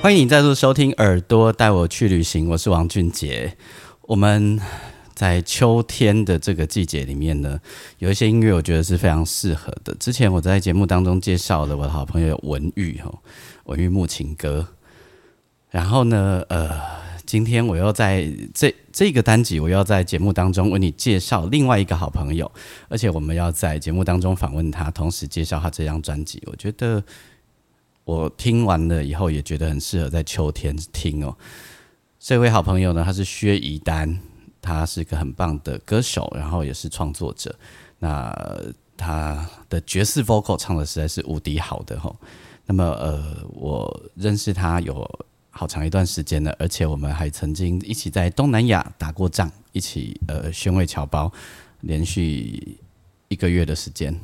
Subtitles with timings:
[0.00, 3.56] 欢迎你再度收听《耳朵带我去旅行》，我是王俊杰。
[4.02, 4.58] 我们
[5.12, 7.60] 在秋天的这个季节里面呢，
[7.98, 9.92] 有一些音乐我觉得是非常适合的。
[9.98, 13.12] 之前我在节目当中介绍了我的好朋友文玉哈，
[13.64, 14.68] 文玉木琴歌。
[15.68, 16.80] 然后呢，呃，
[17.26, 22.50] 今天我要在这这个单集，我要在节目当中为你介绍另外一个好朋友，
[22.88, 26.40] 而且我们要在节目当中访问他，同时介绍他这张专辑。
[26.46, 27.02] 我觉得。
[28.08, 31.36] 我听完了以后也觉得很适合在秋天听哦。
[32.18, 34.18] 这位好朋友呢，他是薛怡丹，
[34.62, 37.54] 他是个很棒的歌手，然后也是创作者。
[37.98, 38.34] 那
[38.96, 42.10] 他的爵士 vocal 唱的实在是无敌好的哈。
[42.64, 45.06] 那么呃，我认识他有
[45.50, 51.30] 好长一段时间了，而且我们还曾经一起在东南亚打过仗，一起呃宣慰侨胞，
[51.82, 52.78] 连续
[53.28, 54.18] 一个月的时间。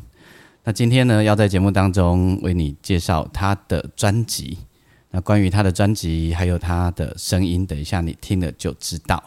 [0.67, 4.57] 那今天呢，要在节目当中为你介绍他的专辑。
[5.11, 9.23] 那关于他的专辑，还有他的声音，等一下你听了就知道。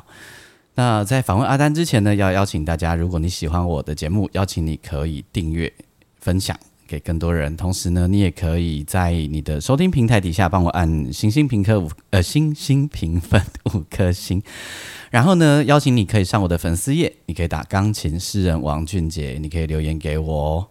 [0.73, 5.71] 那在访问阿丹之前呢，要邀请大家，如果你喜欢我的节目，邀请你可以订阅、
[6.19, 7.55] 分享给更多人。
[7.55, 13.39] 同时呢，你也可以在你的收听平台底下帮我按星星评颗五呃星星评分
[13.75, 14.41] 五颗星。
[15.11, 20.67] 然后呢，邀请你可以上我的粉丝页，你可以打钢琴诗人王俊杰，你可以留言给我。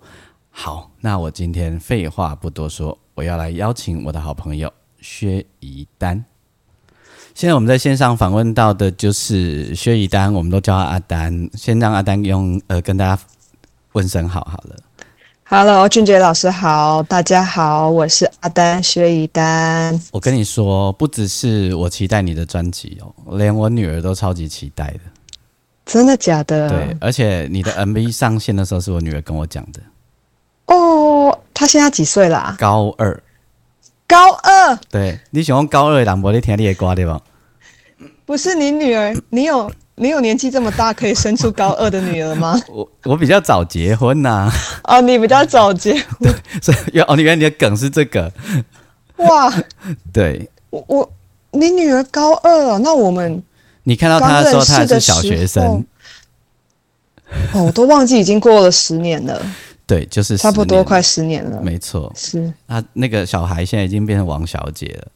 [0.59, 4.73] 好，那我今天废话不多说，我要来邀请我的好朋友
[5.03, 6.25] 薛怡丹。
[7.35, 11.51] 现在我们在线上访问到的就是薛怡丹，我们都叫他阿丹。
[11.53, 13.23] 先让阿丹用呃跟大家
[13.93, 14.77] 问声好好了。
[15.45, 20.01] Hello，俊杰老师好，大家好，我是阿丹薛怡丹。
[20.11, 25.01] 我跟你说，不只是我期待你的专辑哦，连我女儿都超级期待的。
[25.85, 26.71] 真的假的？
[26.71, 29.81] 对，而且你的 MV 上线的时候，是我女儿跟我讲的。
[30.67, 32.57] 哦，他现在几岁啦？
[32.59, 33.23] 高二，
[34.07, 34.77] 高二。
[34.91, 37.21] 对，你喜欢高二的人，无你听你的歌对吧？
[38.25, 42.61] 不是你女儿，你有你有年纪这么大，可以生出高二的女儿吗？
[42.69, 44.51] 我我比较早结婚呐。
[44.85, 48.33] 哦，你比较早结婚， 所以哦，原来你的梗是这个。
[49.19, 49.53] 哇，
[50.13, 51.13] 对，我我
[51.53, 53.43] 你女儿高二哦，那我们
[53.85, 55.85] 你看到她的时候，她还是小学生。
[57.55, 59.41] 哦，我都忘记已经过了十年了。
[59.87, 65.09] 对，就是差不多快十年了，没错，是啊，那个小孩现在已经变成王小姐了。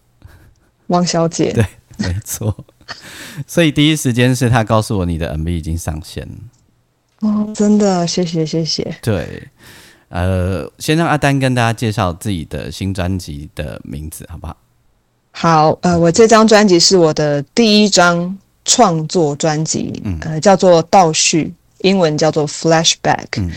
[0.86, 1.66] 王小姐，对，
[1.98, 2.56] 没错。
[3.46, 7.28] 所以第一时间是他告诉我你的 MV 已经上线了。
[7.28, 8.96] 哦，真的，谢谢，谢谢。
[9.02, 9.48] 对，
[10.08, 14.56] 呃，先让阿丹跟大家介绍自己的新专辑的名字，好不好？
[15.32, 23.26] 好，呃，我这张专辑是我的第一张创作专辑，呃，叫做倒叙，英文叫做 Flashback。
[23.36, 23.50] 嗯，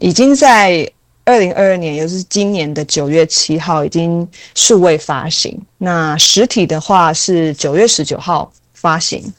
[0.00, 0.90] 已经在
[1.24, 5.60] 二零二二年，也就是今年的九月七号，已经数位发行。
[5.78, 9.32] 那实体的话是九月十九号发行。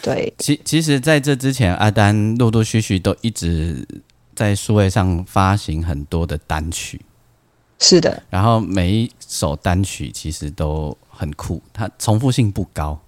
[0.00, 3.86] 对，其其实在这之前，阿丹陆陆续续都一直
[4.34, 7.00] 在数位上发行很多的单曲。
[7.78, 12.98] 是的，然后每一首单曲其实都很酷，它重复性不高。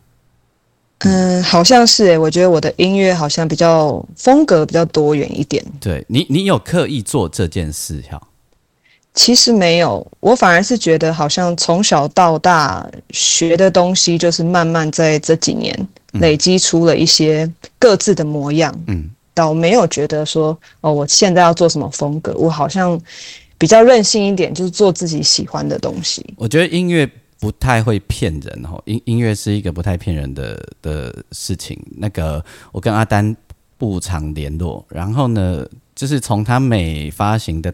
[1.04, 5.64] 嗯，好像是诶，我觉得我的音乐好像比较风格比较多元一点。
[5.80, 8.20] 对你，你有刻意做这件事哈？
[9.12, 17.48] 其实没有，我反而是觉得好像从小到大学的东西，就是慢慢在这几年累积出了一些
[17.78, 18.74] 各自的模样。
[18.86, 23.00] 嗯，倒没有觉得说哦，我现在要做什么风格，我好像
[23.56, 26.24] 比较任性一点，就是做自己喜欢的东西。
[26.36, 27.08] 我觉得音乐。
[27.44, 31.78] 不太会骗人哦，音音乐是一个不太骗人的的事情。
[31.98, 32.42] 那个
[32.72, 33.36] 我跟阿丹
[33.76, 35.62] 不常联络，然后呢，
[35.94, 37.70] 就是从他每发行的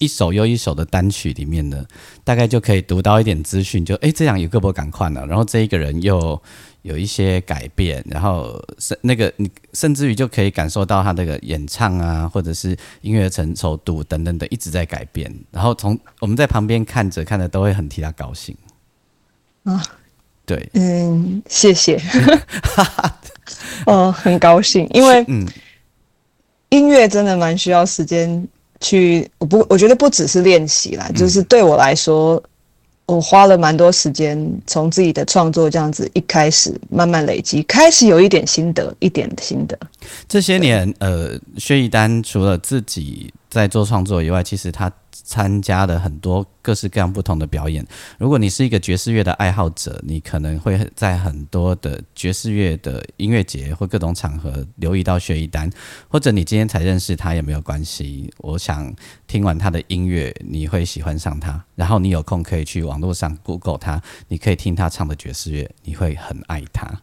[0.00, 1.86] 一首又一首的单曲里面呢，
[2.24, 6.42] 大概就可以读到一点资讯，就哎这样有个不赶快呢，然后这一个人又
[6.82, 18.56] 有一些改变，然后甚那个你甚至于就可以感受到他那个演唱啊，或者是音乐成熟度等等的一直在改变，然后从我们在旁边看着看着都会很替他高兴。
[19.66, 19.84] 啊，
[20.46, 22.00] 对，嗯，谢谢，
[23.84, 25.46] 哦，很高兴，因为嗯，
[26.70, 28.48] 音乐真的蛮需要时间
[28.80, 32.42] 去，我不，我觉得不只是练习啦，就是对我来说。
[33.08, 34.36] 我花了蛮多时间，
[34.66, 39.78] 从自己的创作这样子一开始慢慢累积，开始有一点心得，一点心得。
[40.28, 44.92] 这些年，呃，薛逸丹除了自己在做创作以外，其实他。
[45.26, 47.84] 参加了很多各式各样不同的表演。
[48.16, 55.68] 如果你是一个爵士乐的爱好者，你可能会在很多的爵士乐的音乐节或各种场合留意到薛一丹，
[56.08, 58.32] 或者你今天才认识他也没有关系。
[58.38, 58.94] 我想
[59.26, 67.02] 听完他的音乐，你会喜欢上他，然后你有空可以去网络上 Google 他，你可以听他唱的爵士乐，你会很爱他。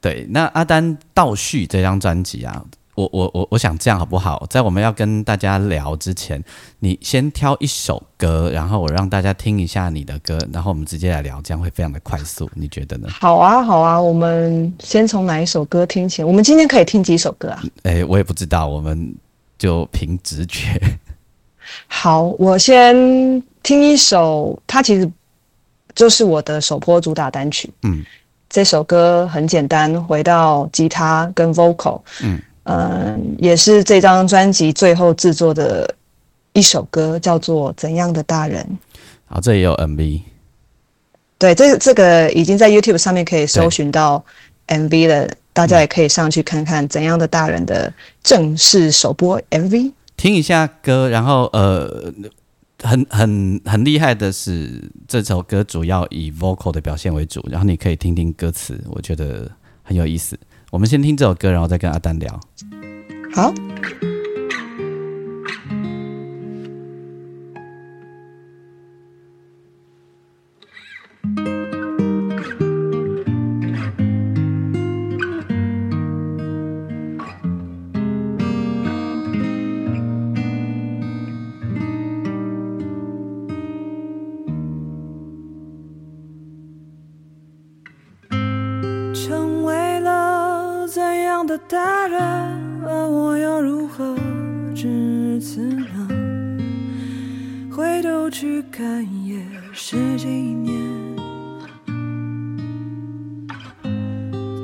[0.00, 2.64] 对，那阿丹倒叙这张专辑啊。
[2.94, 4.46] 我我我我想这样好不好？
[4.48, 6.42] 在我们要跟大家聊之前，
[6.78, 12.48] 你先挑一首歌，然后我让大家听一下你的歌，然后我们直接来聊，这样会非常的快速。
[12.54, 13.08] 你觉得呢？
[13.10, 16.22] 好啊，好啊，我们先从哪一首歌听起？
[16.22, 17.62] 我们今天可以听几首歌啊？
[17.82, 19.12] 哎，我也不知道，我们
[19.58, 20.80] 就凭直觉。
[21.88, 25.10] 好，我先听一首，它其实
[25.96, 27.72] 就是我的首播主打单曲。
[27.82, 28.04] 嗯，
[28.48, 32.00] 这首歌很简单，回到吉他跟 vocal。
[32.22, 32.40] 嗯。
[32.64, 35.94] 嗯，也是这张专辑最后制作的
[36.52, 38.62] 一首歌，叫做《怎样的大人》。
[39.26, 40.20] 好，这也有 MV。
[41.38, 44.24] 对，这这个已经在 YouTube 上面可以搜寻到
[44.68, 49.92] MV 了，大家也可以上去看看《怎样的大人》的正式首播 MV。
[50.16, 52.12] 听一下歌，然后呃，
[52.82, 59.50] 很很很厉害的是，这首歌主要以 vocal 的表现为主，然后你可以听听歌词，我觉得
[59.82, 60.38] 很有意思。
[60.74, 62.40] 我们先听这首歌，然后再跟阿丹聊。
[63.32, 63.54] 好。
[91.68, 92.18] 大人，
[92.82, 94.16] 我要如何
[94.74, 96.08] 至此呢？
[97.70, 99.38] 回头去看也
[99.72, 100.74] 是几年，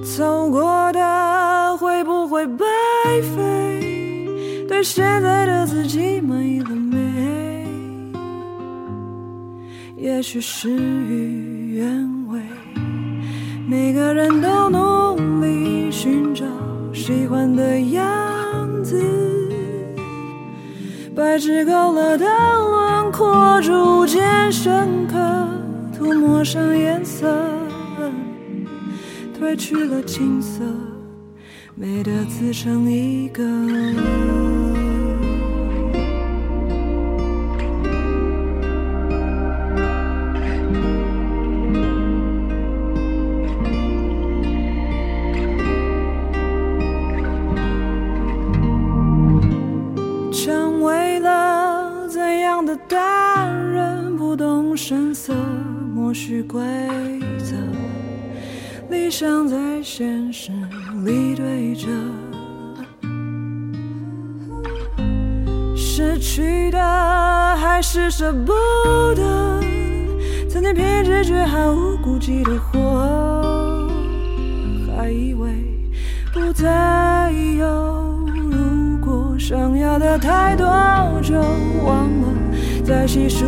[0.02, 2.64] 走过的会不会白
[3.36, 4.66] 费？
[4.69, 7.66] 对现在的自己满意了没？
[9.96, 12.40] 也许事与愿违，
[13.69, 16.30] 每个人都努力寻。
[17.10, 19.02] 喜欢的样子，
[21.12, 24.22] 白纸勾勒的轮廓逐渐
[24.52, 25.18] 深刻，
[25.92, 27.26] 涂抹上颜色，
[29.36, 30.62] 褪去了青涩，
[31.74, 33.42] 美得自成一个。
[56.50, 56.61] 规
[57.38, 57.55] 则，
[58.89, 60.51] 理想在现实
[61.05, 61.86] 里对着，
[65.77, 68.53] 失去的还是舍不
[69.15, 69.60] 得，
[70.48, 73.89] 曾经凭直觉毫无顾忌的活，
[74.96, 75.53] 还以为
[76.32, 78.27] 不再有。
[78.51, 80.67] 如果，想要的太多
[81.22, 81.34] 就
[81.84, 82.29] 忘了
[82.84, 83.46] 再细数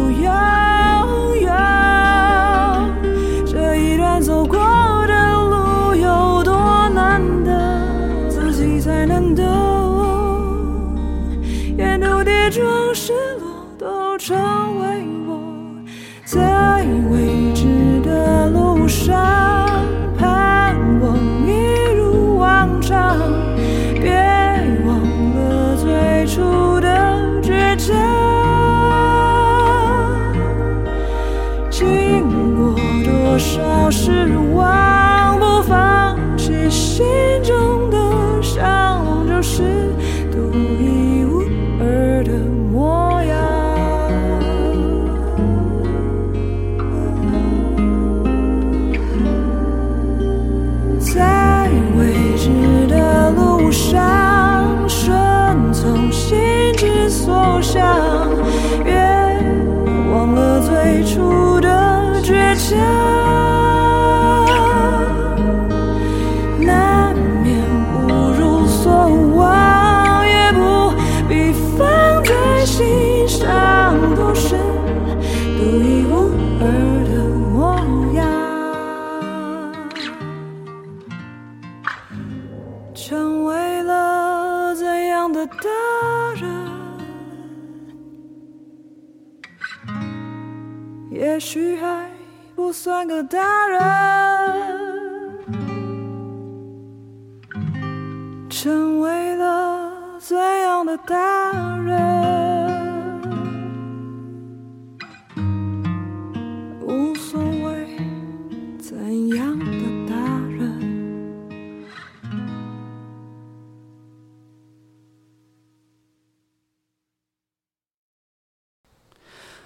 [91.45, 92.09] 许还
[92.55, 93.81] 不算个大人，
[98.49, 103.21] 成为了怎样的大人？
[106.81, 107.99] 无所谓
[108.79, 109.65] 怎样的
[110.09, 110.15] 大
[110.49, 110.81] 人。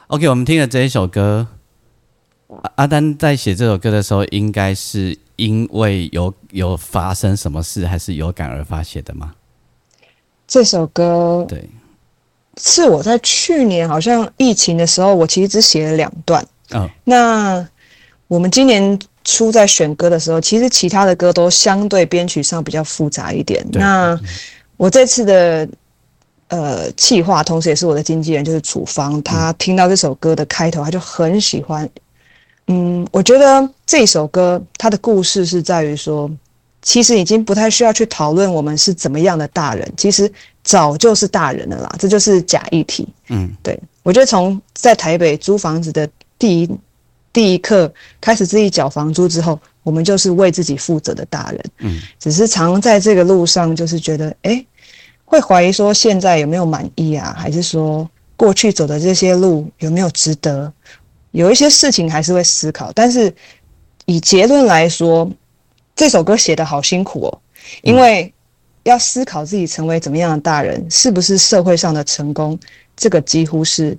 [0.07, 1.49] OK，我们听了这一首歌，
[2.67, 9.33] 阿阿丹在写这首歌的时候，应该是因为有有发生什么事，还是有感而发写的吗？
[10.47, 11.69] 这首歌对，
[12.61, 16.45] 是我在去年好像疫情的时候，我其实只写了两段。
[16.71, 17.69] 嗯那
[18.29, 23.65] 我们今年初在选歌的时候，其实其他的歌都相对编曲上比较复杂一点。
[23.73, 24.19] 那
[24.77, 25.69] 我这次的
[26.49, 31.89] 呃企划，同时也是我的经纪人，就是楚方，他听到这首歌的开头，他就很喜欢。
[32.69, 36.31] 嗯，我觉得这首歌它的故事是在于说，
[36.83, 40.31] 其实已经不太需要去讨论我们是怎么样的大人，其实
[40.65, 43.09] 早就是大人了啦，这就是假议题。
[43.29, 46.09] 嗯，对我觉得从在台北租房子的
[46.39, 46.71] 第一
[47.33, 51.65] 第一刻开始自己缴房租之后，我们就是为自己负责的大人。
[51.79, 54.65] 嗯，只是常在这个路上，就是觉得，哎，
[55.25, 60.73] 会怀疑说现在有没有满意啊，还是说过去走的这些路有没有值得？
[61.37, 63.33] 有一些事情还是会思考，但是
[64.07, 65.31] 以结论来说，
[65.95, 67.39] 这首歌写的好辛苦哦，
[67.83, 68.33] 因为
[68.85, 72.59] 要思考自己成为怎么样的大人，是不是社会上的成功，
[72.97, 73.97] 这个几乎是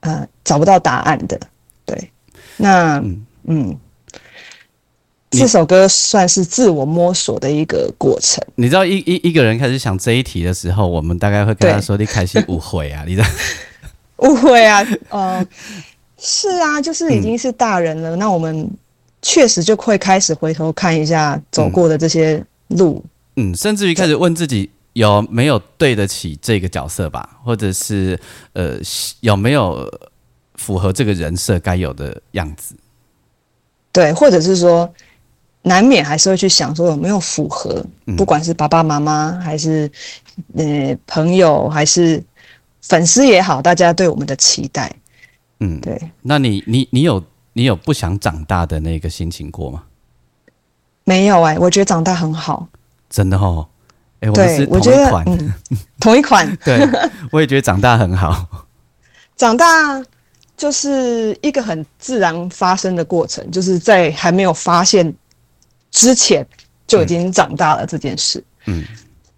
[0.00, 1.40] 呃找不到答案的。
[1.84, 2.10] 对，
[2.56, 3.78] 那嗯嗯，
[5.30, 8.40] 这首歌算是自我摸索的一个过程。
[8.54, 13.28] 你知道一一一个人开始想这一题的时候，我们大概会跟他说：“你开心误会啊！”你知道？
[14.18, 15.46] 误会啊，呃，
[16.18, 18.68] 是啊，就是已经是大人了，那我们
[19.22, 23.04] 确实就会开始回头看一下走过的这些路。
[23.36, 28.18] 嗯，甚至于开始问自己有没有对得起这个角色吧，或者是
[28.52, 28.76] 呃
[29.20, 29.88] 有没有
[30.56, 32.74] 符合这个人设该有的样子。
[33.92, 34.92] 对，或者是说，
[35.62, 39.88] 难免还是会去想说有没有符合，嗯不管是爸爸妈妈还是
[40.56, 42.20] 呃朋友还是
[42.82, 44.92] 粉丝也好，大家对我们的期待。
[45.60, 47.22] 嗯，对，那你你你有
[47.52, 49.84] 你有不想长大的那个心情过吗？
[51.04, 52.68] 没有哎、我觉得长大很好。
[53.08, 53.66] 真的哦，
[54.20, 55.54] 哎、我觉得同一款，嗯，
[55.98, 56.56] 同一款。
[56.62, 56.86] 对，
[57.32, 58.46] 我也觉得长大很好。
[59.36, 60.02] 长大
[60.56, 65.14] 就是一个很自然发生的过程，就是在还没有发现
[65.90, 66.46] 之前
[66.86, 68.44] 就已经长大了这件事。
[68.66, 68.84] 嗯，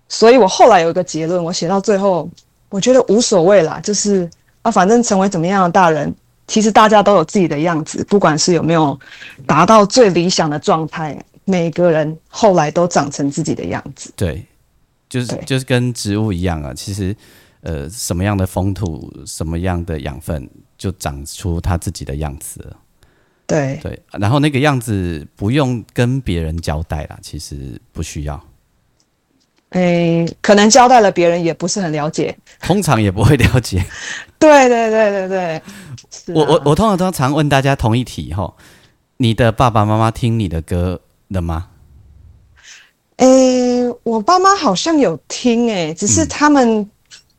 [0.09, 2.29] 所以我后来有一个结论，我写到最后，
[2.69, 4.29] 我觉得无所谓啦，就是
[4.63, 6.15] 啊，反正成为怎么样的大人，
[6.47, 8.99] 其实大家都有自己的样子，不管是有没有
[9.47, 14.13] 达到最理想的状态，每个人后来都长成自己的样子。
[14.17, 14.45] 对，
[15.09, 17.17] 就是就是跟植物一样啊，其实
[17.63, 22.77] 呃什么样的风土，什么样的养分，就长出它自己的样子了。
[23.47, 28.41] 对，对，然后那个样子不用跟别人交代啦，其实不需要，
[29.71, 32.37] 诶，可能交代了别人也不是很了解。
[32.63, 33.85] 通常也不会了解。
[34.39, 35.63] 对对对对对，
[36.11, 38.53] 是我我啊我通常都常问大家同一题哈，
[39.19, 41.69] 你的爸爸妈妈听你的歌了吗？
[43.19, 46.89] 诶，我爸妈好像有听诶，只嗯是他们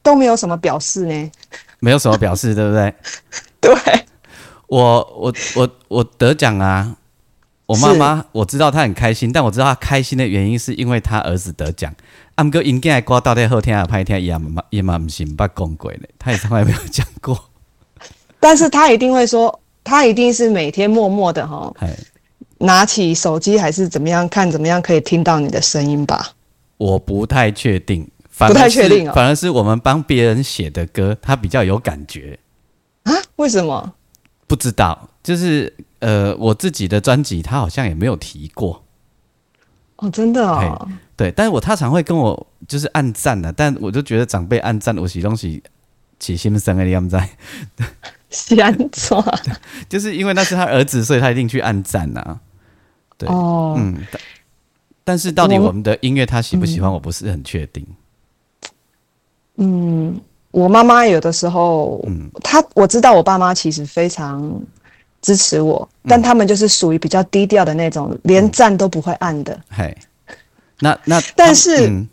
[0.04, 1.32] 都没有什么表示呢。
[1.80, 2.94] 没有什么表示，对不对？
[3.60, 3.74] 对，
[4.68, 4.80] 我
[5.20, 6.96] 我我我得奖啊！
[7.72, 11.94] 我妈妈我知道她很开心，但我知道她开心的原因是因为她儿子得奖。
[12.36, 17.38] 啊，毋过因囝的歌到底后天还是歹听，伊也嘛伊嘛毋是毋捌讲过咧，她也从来没有讲过。
[18.40, 21.96] 但是他一定会说，他一定是每天默默的哈，哎，
[22.58, 26.32] 拿起手机还是怎么样看，怎么样可以听到你的声音吧？
[26.78, 32.40] 我不太确定，不太确定哦反而是我们帮别人写的歌，他比较有感觉。
[33.04, 33.13] 啊？
[33.36, 33.94] 为什么？
[34.48, 38.84] 不知道，就是呃，我自己的专辑他好像也没有提过。
[39.98, 45.62] 哦，真的哦，对，但是我他常会跟我就是暗赞的，但我就觉得长辈暗赞我洗东西
[46.20, 47.29] 起心生的，你们在，
[48.31, 49.24] 是安怎？
[49.88, 52.39] 就是因为那是他儿子，所以他一定去暗赞呐。
[53.17, 54.22] 对，哦，嗯，但
[55.03, 57.86] 但是到底我我们的音乐他喜不喜欢，我不是很确定。
[59.58, 64.60] 嗯，我妈妈有的时候，嗯她我知道我爸妈其实非常
[65.22, 66.10] 支持我，嗯。
[66.10, 69.60] 但他们就是属于比较低调的那种，连赞都不会按的。
[69.70, 69.96] 嘿，
[70.80, 72.08] 那那 但是嗯，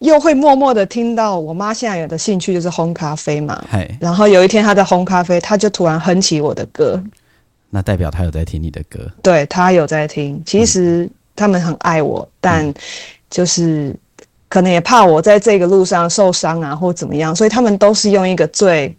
[0.00, 7.02] 又会默默的听到我妈现在有的兴趣就是烘咖啡嘛，嘿，然后有一天她在烘咖啡，她就突然哼起我的歌，
[7.70, 9.00] 那代表她有在听你的歌。
[9.22, 12.72] 对她有在听，其实他们很爱我，但
[13.30, 13.94] 就是
[14.48, 18.94] 可能也怕我在这个路上受伤啊，或怎么样，所以他们都是用一个最，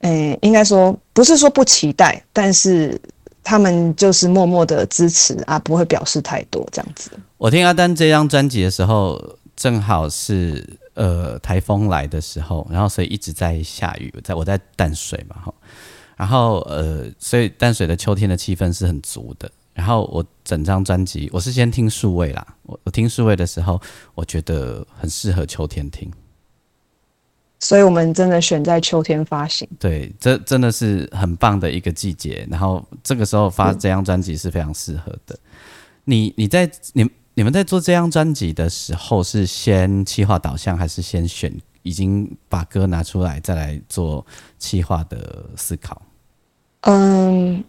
[0.00, 3.00] 诶、应该说不是说不期待，但是
[3.42, 7.10] 他们就是默默的支持啊，不会表示太多这样子。
[7.38, 9.20] 我听阿丹这张专辑的时候，
[9.54, 15.54] 正好是呃台风来的时候，然后所以一直在下雨，在我在淡水嘛哈，
[16.16, 19.50] 然后呃，所以淡水的秋天的气氛是很足的。
[19.74, 23.78] 然后我整张专辑，我是先听数位啦，我我听数位的时候，
[24.14, 26.10] 我觉得很适合秋天听。
[27.66, 29.68] 所以我们真的选在秋天发行。
[29.76, 32.46] 对，这真的是很棒的一个季节。
[32.48, 35.36] 然后这个时候发这张专辑是非常适合的。
[36.04, 44.24] 你你在你你们在做这张专辑的时候，是先企划导向，还是先选已经把歌拿出来再来做
[44.60, 46.00] 企划的思考？
[46.82, 47.64] 嗯，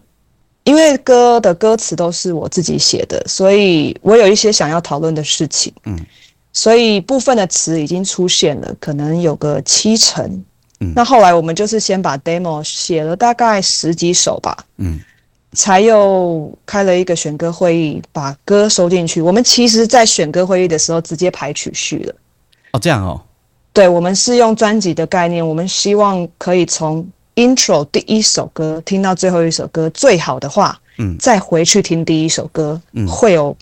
[0.62, 5.72] 因为歌的歌词都是我自己写的，所以我有一些想要讨论的事情。
[5.86, 5.98] 嗯，
[6.52, 10.24] 所以部分的词已经出现了，可能有个七成。
[10.80, 15.00] 嗯那后来我们就是先把 demo 写了大概十几首吧，嗯
[15.52, 19.20] 才又开了一个选歌会议，把歌收进去。
[19.20, 22.14] 我们其实，在选歌会议的时候直接排曲序了。
[22.72, 23.20] 哦，这样哦，
[23.72, 33.56] 对，我们是用专辑的概念，我们希望可以从 intro 第一首歌听到最后一首歌，最好的话，嗯再回去听第一首歌，嗯会有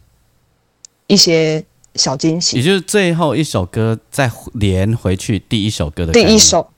[1.06, 1.64] 一些
[1.96, 2.62] 小惊喜也。
[2.62, 6.68] 就是最后一首歌再连回去第一首歌的第一，首，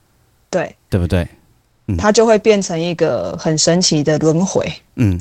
[0.49, 1.27] 对，对不对？
[1.87, 4.71] 嗯它就会变成一个很神奇的轮回。
[4.97, 5.19] 嗯，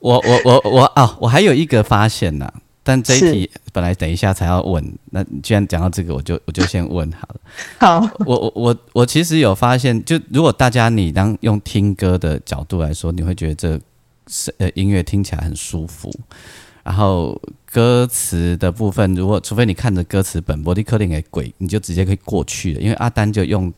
[0.00, 7.40] 我我我我啊，我还有一个发现呢、但这一题本来等一下才要问，那你既然讲到这个，我就我就先问好了。
[7.78, 13.80] 好，我我我我其实有发现，就如果大家你当用听歌的角度来说，你会觉得这
[14.26, 16.12] 是呃音乐听起来很舒服，
[16.82, 23.72] 然后歌词的部分，如果除非你看着歌词本 body coding 给鬼，你就直接可以过去了，因为阿丹就用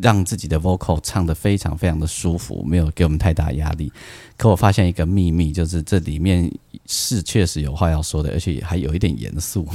[0.00, 3.92] 让自己的 vocal 唱得非常非常的舒服，没有给我们太大压力。
[4.36, 6.50] 可我发现一个秘密，就是这里面
[6.86, 9.66] 是确实有话要说的，而且还有一点严肃。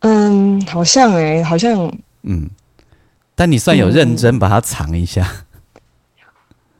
[0.00, 2.48] 嗯，好像诶、好像嗯，
[3.34, 5.43] 但你算有认真把它藏一下。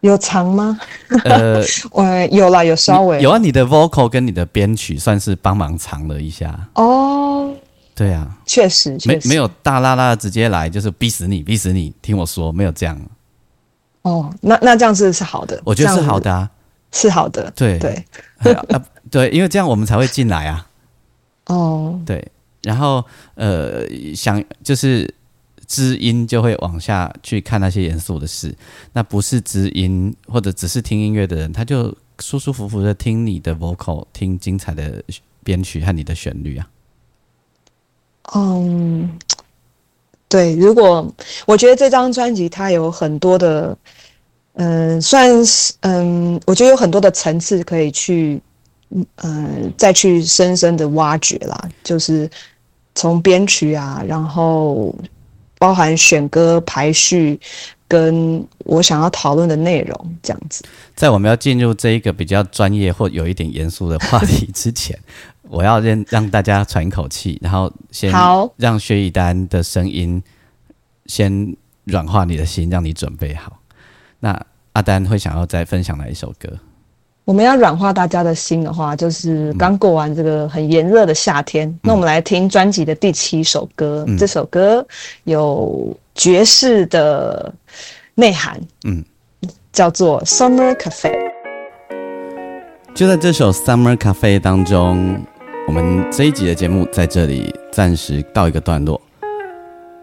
[0.05, 0.79] 有长吗？
[1.25, 3.23] 呃， 我有啦，有稍微。
[3.23, 6.69] 有啊，你的 vocal 跟你的编曲算是帮忙藏了一下。
[6.75, 7.51] 哦，
[7.95, 9.29] 对啊，确实，确实。
[9.29, 13.01] 没没有大拉拉的直接来，就是逼死你，逼死你，听我说，没有这样，
[14.03, 16.51] 哦，那那这样子是好的，我觉得是好的啊。
[16.93, 17.79] 是好的，对。
[17.79, 18.05] 对，
[18.53, 20.67] 啊，对，因为这样我们才会进来啊。
[21.47, 22.31] 哦，对，
[22.63, 23.03] 然后
[23.37, 23.83] 呃，
[24.15, 25.13] 想就是
[25.75, 28.55] 知音就会往下去看那些严肃的事，
[28.93, 35.03] 那不是知音或者只是听音乐的人，他就舒舒服服的听你的 vocal，听精彩的
[35.43, 36.71] 编曲和你的旋律啊。
[38.35, 39.19] 嗯，
[40.29, 41.13] 对，如果
[41.45, 43.77] 我觉得这张专辑它有很多的，
[44.55, 48.41] 嗯、算是嗯，我觉得有很多的层次可以去，
[49.17, 52.31] 嗯、再去深深的挖掘啦，就是
[52.95, 54.95] 从编曲啊，然后
[55.65, 57.41] 包含选歌排序，
[57.89, 60.63] 跟我想要讨论的内容这样子。
[60.95, 64.95] 在我们要进入这一个比较专业或有一点严肃的话题之前，
[65.49, 70.23] 我要让让大家喘一口气，然后先好让薛以丹的声音
[71.07, 73.61] 先软化你的心，让你准备好。
[74.21, 74.39] 那
[74.75, 76.59] 阿丹会想要再分享哪一首歌？
[77.27, 84.05] 我们要软化大家的心的话，就是刚过完这个很炎热的夏天，那我们来听专辑的第七首歌。
[84.07, 84.87] 嗯这首歌
[85.25, 87.51] 有爵士的
[88.15, 89.03] 内涵，嗯，
[89.73, 91.11] 叫做《Summer Cafe》。
[92.95, 95.19] 就在这首《Summer Cafe》当中，
[95.67, 99.01] 我们这一集的节目在这里暂时告一个段落。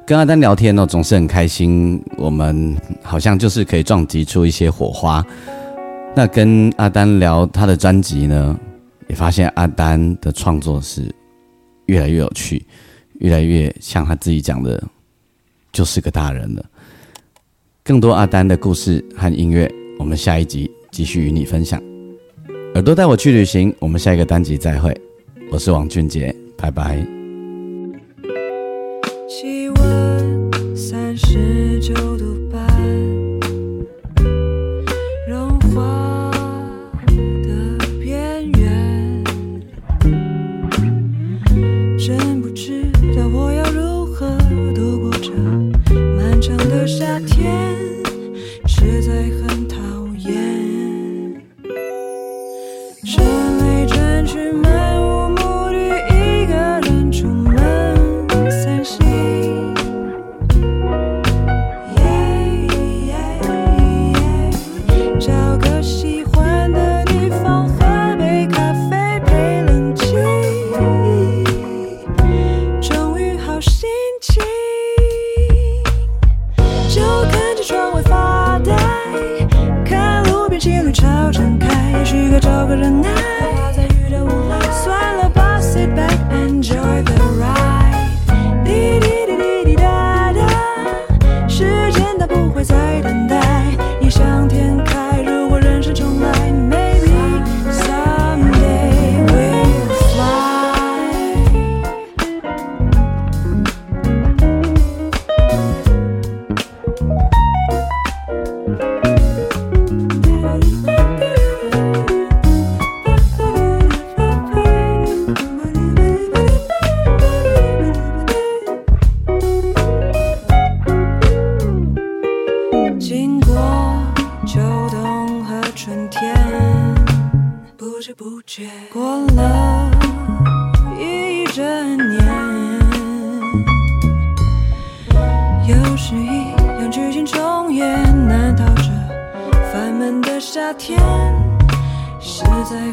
[0.08, 5.24] 跟阿丹聊天呢，总是很开心，我们好像就是可以撞击出一些火花。
[6.14, 8.60] 那跟阿丹聊他的专辑呢，
[9.08, 11.04] 也发现阿丹的创作是
[11.86, 12.64] 越来越有趣，
[13.20, 14.84] 越来越像他自己讲的，
[15.72, 16.64] 就是个大人了。
[17.84, 21.82] 更多阿丹的故事和音乐，我们下一集继续与你分享。
[22.74, 24.96] 耳朵带我去旅行，我们下一个单集再会。
[25.50, 27.06] 我是王俊杰，拜拜。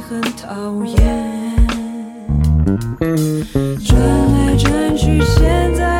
[0.00, 1.58] 很讨厌。
[3.84, 3.98] 转
[4.32, 5.97] 来转去现在